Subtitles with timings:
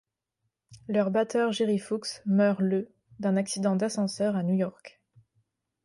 [0.87, 4.99] Leur batteur Jerry Fuchs meurt le d'un accident d'ascenseur à New York.